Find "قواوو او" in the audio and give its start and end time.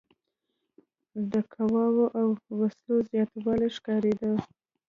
1.53-2.27